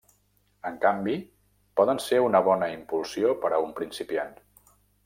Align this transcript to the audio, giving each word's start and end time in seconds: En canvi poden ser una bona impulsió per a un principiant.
En 0.69 0.79
canvi 0.85 1.17
poden 1.81 2.01
ser 2.07 2.23
una 2.31 2.43
bona 2.51 2.73
impulsió 2.81 3.39
per 3.47 3.57
a 3.61 3.65
un 3.69 3.79
principiant. 3.83 4.35